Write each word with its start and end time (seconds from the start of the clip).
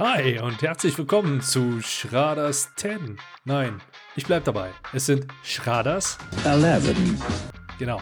Hi 0.00 0.38
und 0.40 0.62
herzlich 0.62 0.96
willkommen 0.96 1.42
zu 1.42 1.82
Schraders 1.82 2.70
10. 2.76 3.18
Nein, 3.44 3.82
ich 4.16 4.24
bleib 4.24 4.44
dabei. 4.44 4.70
Es 4.94 5.04
sind 5.04 5.26
Schraders 5.42 6.16
11. 6.46 6.94
Genau. 7.78 8.00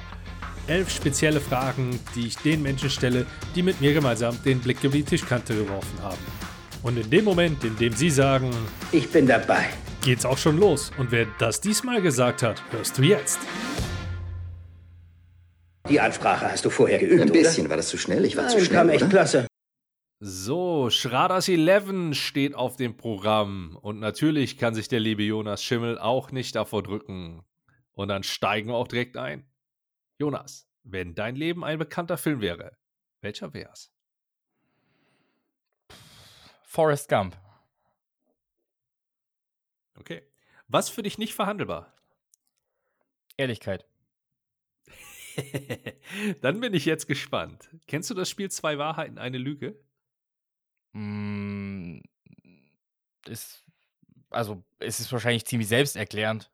Elf 0.69 0.91
spezielle 0.91 1.41
Fragen, 1.41 1.99
die 2.15 2.29
ich 2.29 2.37
den 2.37 2.63
Menschen 2.63 2.89
stelle, 2.89 3.27
die 3.57 3.65
mit 3.65 3.81
mir 3.81 3.95
gemeinsam 3.95 4.41
den 4.45 4.61
Blick 4.61 4.85
über 4.85 4.95
die 4.95 5.03
Tischkante 5.03 5.55
geworfen 5.57 5.99
haben. 6.01 6.19
Und 6.85 6.99
in 6.99 7.11
dem 7.11 7.25
Moment, 7.25 7.65
in 7.65 7.77
dem 7.77 7.93
sie 7.93 8.11
sagen, 8.11 8.51
Ich 8.93 9.11
bin 9.11 9.27
dabei. 9.27 9.67
geht's 10.05 10.25
auch 10.25 10.39
schon 10.39 10.57
los. 10.59 10.93
Und 10.99 11.11
wer 11.11 11.27
das 11.41 11.61
diesmal 11.61 12.01
gesagt 12.01 12.45
hat, 12.45 12.63
hörst 12.71 12.97
du 12.99 13.03
jetzt. 13.03 13.41
Die 15.89 15.99
Ansprache 15.99 16.49
hast 16.53 16.65
du 16.65 16.71
vorher 16.71 16.99
geübt, 17.01 17.23
Ein 17.23 17.31
oder? 17.31 17.41
bisschen. 17.41 17.69
War 17.69 17.77
das 17.77 17.89
zu 17.89 17.99
schnell? 17.99 18.25
Ich 18.25 18.37
war 18.37 18.47
zu 18.47 18.59
Nein, 18.59 18.67
schnell, 18.67 18.79
kam 18.79 18.89
echt 18.91 19.03
oder? 19.03 19.11
klasse. 19.11 19.47
So, 20.21 20.91
Schraders 20.91 21.49
11 21.49 22.17
steht 22.17 22.55
auf 22.57 22.75
dem 22.75 22.97
Programm. 22.97 23.79
Und 23.81 24.01
natürlich 24.01 24.59
kann 24.59 24.75
sich 24.75 24.89
der 24.89 24.99
liebe 24.99 25.23
Jonas 25.23 25.63
Schimmel 25.63 25.97
auch 25.97 26.33
nicht 26.33 26.57
davor 26.57 26.83
drücken. 26.83 27.45
Und 27.95 28.09
dann 28.09 28.25
steigen 28.25 28.69
wir 28.69 28.75
auch 28.75 28.89
direkt 28.89 29.17
ein. 29.17 29.49
Jonas, 30.19 30.69
wenn 30.83 31.15
dein 31.15 31.37
Leben 31.37 31.63
ein 31.63 31.79
bekannter 31.79 32.19
Film 32.19 32.41
wäre, 32.41 32.77
welcher 33.21 33.55
wär's? 33.55 33.93
Forrest 36.63 37.09
Gump. 37.09 37.37
Okay. 39.95 40.23
Was 40.67 40.89
für 40.89 41.03
dich 41.03 41.19
nicht 41.19 41.35
verhandelbar? 41.35 41.95
Ehrlichkeit. 43.37 43.87
Dann 46.41 46.59
bin 46.59 46.75
ich 46.75 46.85
jetzt 46.85 47.07
gespannt. 47.07 47.71
Kennst 47.87 48.11
du 48.11 48.15
das 48.15 48.29
Spiel 48.29 48.51
Zwei 48.51 48.79
Wahrheiten, 48.79 49.19
eine 49.19 49.39
Lüge? 49.39 49.79
Mm, 50.99 52.01
ist, 53.29 53.63
also, 54.31 54.65
es 54.81 54.99
ist 54.99 55.13
wahrscheinlich 55.13 55.45
ziemlich 55.45 55.69
selbsterklärend. 55.69 56.51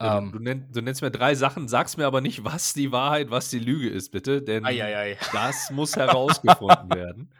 Ja, 0.00 0.18
Ähm, 0.18 0.30
du, 0.30 0.38
nenn, 0.38 0.70
du 0.70 0.82
nennst 0.82 1.02
mir 1.02 1.10
drei 1.10 1.34
Sachen, 1.34 1.66
sagst 1.66 1.98
mir 1.98 2.06
aber 2.06 2.20
nicht, 2.20 2.44
was 2.44 2.74
die 2.74 2.92
Wahrheit, 2.92 3.30
was 3.30 3.50
die 3.50 3.58
Lüge 3.58 3.88
ist, 3.88 4.10
bitte, 4.10 4.40
denn 4.42 4.64
Eieiei. 4.64 5.18
das 5.32 5.70
muss 5.70 5.96
herausgefunden 5.96 6.90
werden. 6.90 7.34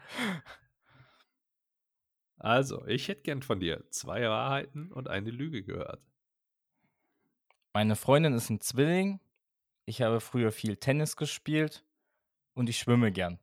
Also, 2.39 2.84
ich 2.87 3.06
hätte 3.09 3.22
gern 3.22 3.43
von 3.43 3.61
dir 3.61 3.84
zwei 3.91 4.28
Wahrheiten 4.28 4.91
und 4.91 5.09
eine 5.09 5.31
Lüge 5.31 5.62
gehört. 5.62 6.03
Meine 7.72 7.95
Freundin 7.95 8.34
ist 8.34 8.50
ein 8.50 8.61
Zwilling. 8.61 9.20
Ich 9.84 10.03
habe 10.03 10.20
früher 10.20 10.50
viel 10.50 10.77
Tennis 10.77 11.17
gespielt 11.17 11.84
und 12.55 12.69
ich 12.69 12.78
schwimme 12.78 13.12
gern. 13.12 13.39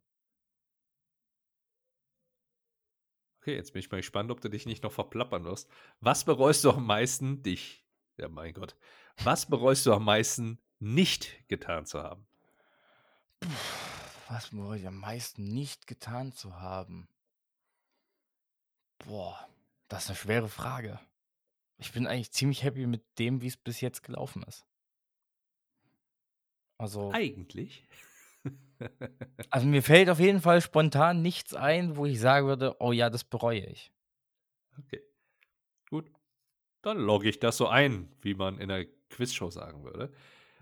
Okay, 3.43 3.55
jetzt 3.55 3.73
bin 3.73 3.81
ich 3.81 3.91
mal 3.91 3.97
gespannt, 3.97 4.31
ob 4.31 4.39
du 4.39 4.49
dich 4.49 4.65
nicht 4.65 4.83
noch 4.83 4.93
verplappern 4.93 5.43
wirst. 5.43 5.69
Was 5.99 6.23
bereust 6.23 6.63
du 6.63 6.71
am 6.71 6.85
meisten, 6.85 7.43
dich, 7.43 7.83
ja 8.15 8.29
mein 8.29 8.53
Gott, 8.53 8.77
was 9.21 9.47
bereust 9.47 9.85
du 9.85 9.91
am 9.91 10.05
meisten 10.05 10.59
nicht 10.79 11.45
getan 11.49 11.85
zu 11.85 12.01
haben? 12.01 12.25
Was 14.29 14.51
bereue 14.51 14.79
ich 14.79 14.87
am 14.87 14.97
meisten 14.97 15.43
nicht 15.43 15.87
getan 15.87 16.31
zu 16.31 16.61
haben? 16.61 17.09
Boah, 18.99 19.45
das 19.89 20.03
ist 20.03 20.09
eine 20.11 20.15
schwere 20.15 20.47
Frage. 20.47 20.97
Ich 21.79 21.91
bin 21.91 22.07
eigentlich 22.07 22.31
ziemlich 22.31 22.63
happy 22.63 22.87
mit 22.87 23.03
dem, 23.19 23.41
wie 23.41 23.47
es 23.47 23.57
bis 23.57 23.81
jetzt 23.81 24.03
gelaufen 24.03 24.43
ist. 24.43 24.65
Also, 26.77 27.11
Eigentlich? 27.11 27.83
Also 29.49 29.67
mir 29.67 29.83
fällt 29.83 30.09
auf 30.09 30.19
jeden 30.19 30.41
Fall 30.41 30.61
spontan 30.61 31.21
nichts 31.21 31.53
ein, 31.53 31.97
wo 31.97 32.05
ich 32.05 32.19
sagen 32.19 32.47
würde, 32.47 32.75
oh 32.79 32.91
ja, 32.91 33.09
das 33.09 33.23
bereue 33.23 33.65
ich. 33.65 33.91
Okay. 34.79 35.01
Gut. 35.89 36.11
Dann 36.81 36.97
logge 36.97 37.29
ich 37.29 37.39
das 37.39 37.57
so 37.57 37.67
ein, 37.67 38.11
wie 38.21 38.33
man 38.33 38.59
in 38.59 38.69
einer 38.71 38.85
Quizshow 39.09 39.49
sagen 39.49 39.83
würde. 39.83 40.11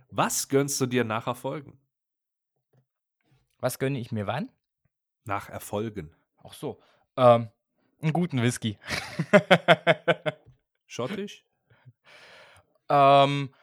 Was 0.09 0.49
gönnst 0.49 0.79
du 0.81 0.85
dir 0.85 1.03
nach 1.03 1.27
Erfolgen? 1.27 1.79
Was 3.59 3.79
gönne 3.79 3.99
ich 3.99 4.11
mir 4.11 4.27
wann? 4.27 4.51
Nach 5.23 5.49
Erfolgen. 5.49 6.15
Ach 6.43 6.53
so. 6.53 6.81
Ähm, 7.15 7.49
einen 8.01 8.13
guten 8.13 8.41
Whisky. 8.41 8.77
Schottisch? 10.87 11.45
ähm, 12.89 13.53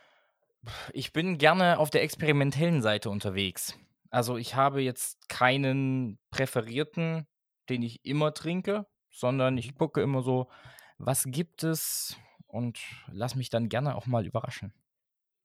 ich 0.92 1.12
bin 1.12 1.38
gerne 1.38 1.78
auf 1.78 1.90
der 1.90 2.02
experimentellen 2.02 2.82
Seite 2.82 3.10
unterwegs. 3.10 3.78
Also 4.10 4.36
ich 4.36 4.54
habe 4.54 4.80
jetzt 4.82 5.28
keinen 5.28 6.18
präferierten, 6.30 7.26
den 7.68 7.82
ich 7.82 8.04
immer 8.04 8.32
trinke, 8.32 8.86
sondern 9.10 9.58
ich 9.58 9.74
gucke 9.74 10.00
immer 10.00 10.22
so, 10.22 10.48
was 10.96 11.24
gibt 11.26 11.62
es 11.62 12.16
und 12.46 12.80
lass 13.08 13.34
mich 13.34 13.50
dann 13.50 13.68
gerne 13.68 13.94
auch 13.94 14.06
mal 14.06 14.26
überraschen. 14.26 14.72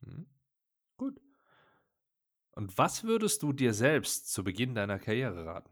Hm. 0.04 0.28
Gut. 0.98 1.20
Und 2.52 2.78
was 2.78 3.04
würdest 3.04 3.44
du 3.44 3.52
dir 3.52 3.74
selbst 3.74 4.32
zu 4.32 4.44
Beginn 4.44 4.76
deiner 4.76 5.00
Karriere 5.00 5.46
raten? 5.46 5.72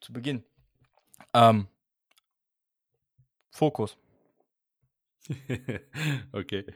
Zu 0.00 0.12
Beginn. 0.12 0.44
Ähm, 1.32 1.68
Fokus. 3.50 3.96
okay. 6.32 6.66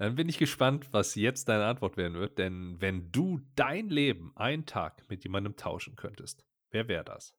Dann 0.00 0.14
bin 0.14 0.30
ich 0.30 0.38
gespannt, 0.38 0.94
was 0.94 1.14
jetzt 1.14 1.50
deine 1.50 1.66
Antwort 1.66 1.98
werden 1.98 2.14
wird, 2.14 2.38
denn 2.38 2.80
wenn 2.80 3.12
du 3.12 3.42
dein 3.54 3.90
Leben 3.90 4.32
einen 4.34 4.64
Tag 4.64 5.04
mit 5.10 5.24
jemandem 5.24 5.56
tauschen 5.56 5.94
könntest, 5.94 6.42
wer 6.70 6.88
wäre 6.88 7.04
das? 7.04 7.34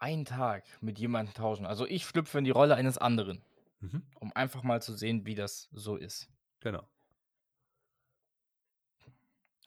Einen 0.00 0.24
Tag 0.24 0.64
mit 0.80 0.98
jemandem 0.98 1.34
tauschen. 1.34 1.66
Also 1.66 1.86
ich 1.86 2.04
schlüpfe 2.04 2.38
in 2.38 2.44
die 2.44 2.50
Rolle 2.50 2.74
eines 2.74 2.98
anderen, 2.98 3.44
Mhm. 3.78 4.02
um 4.18 4.32
einfach 4.32 4.64
mal 4.64 4.82
zu 4.82 4.92
sehen, 4.96 5.24
wie 5.24 5.36
das 5.36 5.68
so 5.70 5.94
ist. 5.94 6.28
Genau. 6.58 6.88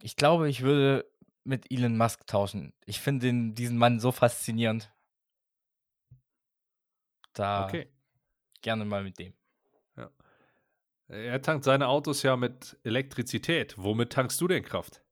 Ich 0.01 0.17
glaube, 0.17 0.49
ich 0.49 0.63
würde 0.63 1.09
mit 1.45 1.71
Elon 1.71 1.95
Musk 1.95 2.27
tauschen. 2.27 2.73
Ich 2.85 2.99
finde 2.99 3.53
diesen 3.53 3.77
Mann 3.77 4.01
so 4.01 4.11
faszinierend. 4.11 4.91
Da 7.31 7.67
Okay. 7.67 7.87
gerne 8.61 8.83
mal 8.83 9.01
mit 9.01 9.17
dem. 9.17 9.33
Er 11.07 11.41
tankt 11.41 11.63
seine 11.65 11.87
Autos 11.87 12.23
ja 12.23 12.35
mit 12.35 12.77
Elektrizität. 12.83 13.75
Womit 13.77 14.11
tankst 14.11 14.41
du 14.41 14.47
denn 14.47 14.63
Kraft? 14.63 15.03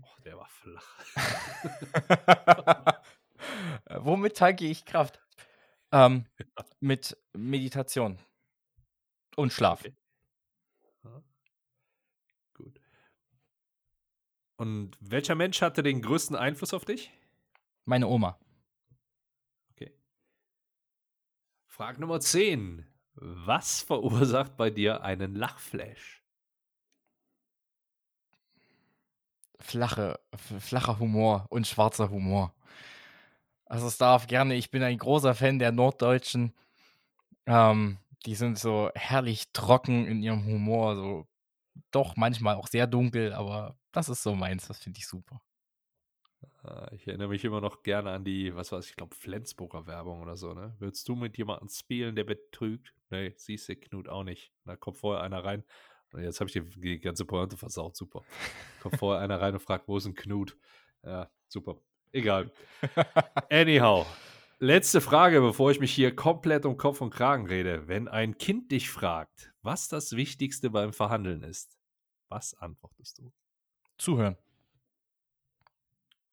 Och, 0.00 0.18
der 0.20 0.38
war 0.38 0.48
flach. 0.48 0.94
Äh, 3.86 3.98
Womit 4.00 4.36
tanke 4.36 4.64
ich 4.64 4.86
Kraft? 4.86 5.20
Ähm, 5.92 6.24
mit 6.80 7.16
Meditation 7.34 8.18
und 9.36 9.52
Schlaf. 9.52 9.80
Okay. 9.80 9.94
Gut. 12.54 12.80
Und 14.56 14.96
welcher 15.00 15.34
Mensch 15.34 15.60
hatte 15.60 15.82
den 15.82 16.00
größten 16.00 16.36
Einfluss 16.36 16.72
auf 16.72 16.84
dich? 16.84 17.10
Meine 17.84 18.06
Oma. 18.06 18.38
Okay. 19.72 19.92
Frage 21.66 22.00
Nummer 22.00 22.20
10. 22.20 22.86
Was 23.16 23.82
verursacht 23.82 24.56
bei 24.56 24.70
dir 24.70 25.02
einen 25.02 25.34
Lachflash? 25.34 26.22
Flache, 29.60 30.20
flacher 30.58 30.98
Humor 30.98 31.46
und 31.48 31.66
schwarzer 31.66 32.10
Humor. 32.10 32.52
Also 33.66 33.86
es 33.86 33.96
darf 33.98 34.26
gerne, 34.26 34.54
ich 34.54 34.70
bin 34.70 34.82
ein 34.82 34.98
großer 34.98 35.34
Fan 35.34 35.58
der 35.58 35.72
Norddeutschen. 35.72 36.52
Ähm, 37.46 37.98
die 38.26 38.34
sind 38.34 38.58
so 38.58 38.90
herrlich 38.94 39.52
trocken 39.52 40.06
in 40.06 40.22
ihrem 40.22 40.44
Humor, 40.44 40.96
so 40.96 41.26
doch 41.90 42.16
manchmal 42.16 42.56
auch 42.56 42.68
sehr 42.68 42.86
dunkel, 42.86 43.32
aber 43.32 43.76
das 43.92 44.08
ist 44.08 44.22
so 44.22 44.34
meins, 44.34 44.66
das 44.66 44.78
finde 44.78 44.98
ich 44.98 45.06
super. 45.06 45.40
Äh, 46.64 46.94
Ich 46.94 47.06
erinnere 47.06 47.28
mich 47.28 47.44
immer 47.44 47.60
noch 47.60 47.82
gerne 47.82 48.10
an 48.10 48.24
die, 48.24 48.54
was 48.54 48.72
weiß 48.72 48.86
ich, 48.88 48.96
glaube 48.96 49.14
Flensburger 49.14 49.86
Werbung 49.86 50.22
oder 50.22 50.36
so, 50.36 50.54
ne? 50.54 50.74
Willst 50.78 51.08
du 51.08 51.14
mit 51.14 51.36
jemandem 51.36 51.68
spielen, 51.68 52.16
der 52.16 52.24
betrügt? 52.24 52.94
Nee, 53.10 53.34
siehst 53.36 53.68
du, 53.68 53.76
Knut 53.76 54.08
auch 54.08 54.24
nicht. 54.24 54.52
Da 54.64 54.76
kommt 54.76 54.96
vorher 54.96 55.22
einer 55.22 55.44
rein. 55.44 55.64
Und 56.12 56.22
jetzt 56.22 56.40
habe 56.40 56.48
ich 56.48 56.52
die, 56.54 56.62
die 56.80 57.00
ganze 57.00 57.24
Pointe 57.24 57.56
versaut, 57.56 57.96
super. 57.96 58.22
Kommt 58.80 58.96
vorher 58.98 59.22
einer 59.22 59.40
rein 59.40 59.54
und 59.54 59.60
fragt, 59.60 59.88
wo 59.88 59.96
ist 59.96 60.06
ein 60.06 60.14
Knut? 60.14 60.56
Ja, 61.02 61.30
super. 61.48 61.76
Egal. 62.12 62.52
Anyhow, 63.50 64.06
letzte 64.60 65.00
Frage, 65.00 65.40
bevor 65.40 65.72
ich 65.72 65.80
mich 65.80 65.92
hier 65.92 66.14
komplett 66.14 66.66
um 66.66 66.76
Kopf 66.76 67.00
und 67.00 67.10
Kragen 67.10 67.46
rede. 67.46 67.88
Wenn 67.88 68.06
ein 68.06 68.38
Kind 68.38 68.70
dich 68.70 68.90
fragt, 68.90 69.52
was 69.62 69.88
das 69.88 70.12
Wichtigste 70.14 70.70
beim 70.70 70.92
Verhandeln 70.92 71.42
ist, 71.42 71.76
was 72.28 72.54
antwortest 72.54 73.18
du? 73.18 73.32
Zuhören. 73.98 74.36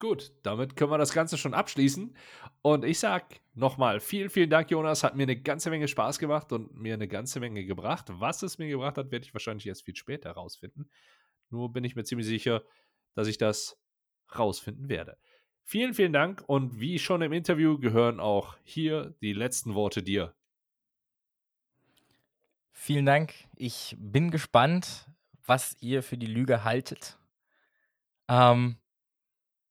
Gut, 0.01 0.31
damit 0.41 0.75
können 0.75 0.89
wir 0.89 0.97
das 0.97 1.13
Ganze 1.13 1.37
schon 1.37 1.53
abschließen. 1.53 2.17
Und 2.63 2.85
ich 2.85 2.97
sag 2.97 3.39
nochmal 3.53 3.99
vielen, 3.99 4.31
vielen 4.31 4.49
Dank, 4.49 4.71
Jonas. 4.71 5.03
Hat 5.03 5.15
mir 5.15 5.23
eine 5.23 5.39
ganze 5.39 5.69
Menge 5.69 5.87
Spaß 5.87 6.17
gemacht 6.17 6.51
und 6.51 6.73
mir 6.73 6.95
eine 6.95 7.07
ganze 7.07 7.39
Menge 7.39 7.63
gebracht. 7.65 8.07
Was 8.09 8.41
es 8.41 8.57
mir 8.57 8.67
gebracht 8.67 8.97
hat, 8.97 9.11
werde 9.11 9.25
ich 9.25 9.33
wahrscheinlich 9.35 9.67
erst 9.67 9.85
viel 9.85 9.95
später 9.95 10.31
rausfinden. 10.31 10.89
Nur 11.51 11.71
bin 11.71 11.83
ich 11.83 11.95
mir 11.95 12.03
ziemlich 12.03 12.25
sicher, 12.25 12.63
dass 13.13 13.27
ich 13.27 13.37
das 13.37 13.79
rausfinden 14.35 14.89
werde. 14.89 15.19
Vielen, 15.65 15.93
vielen 15.93 16.13
Dank 16.13 16.43
und 16.47 16.79
wie 16.79 16.97
schon 16.97 17.21
im 17.21 17.31
Interview 17.31 17.77
gehören 17.77 18.19
auch 18.19 18.57
hier 18.63 19.13
die 19.21 19.33
letzten 19.33 19.75
Worte 19.75 20.01
dir. 20.01 20.33
Vielen 22.71 23.05
Dank. 23.05 23.35
Ich 23.55 23.95
bin 23.99 24.31
gespannt, 24.31 25.11
was 25.45 25.77
ihr 25.79 26.01
für 26.01 26.17
die 26.17 26.25
Lüge 26.25 26.63
haltet. 26.63 27.19
Ähm, 28.27 28.80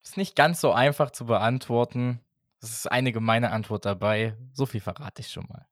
ist 0.02 0.16
nicht 0.16 0.34
ganz 0.34 0.60
so 0.60 0.72
einfach 0.72 1.10
zu 1.10 1.26
beantworten. 1.26 2.20
Es 2.62 2.70
ist 2.70 2.90
eine 2.90 3.12
gemeine 3.12 3.50
Antwort 3.50 3.84
dabei. 3.84 4.36
So 4.52 4.66
viel 4.66 4.80
verrate 4.80 5.20
ich 5.20 5.28
schon 5.28 5.46
mal. 5.46 5.66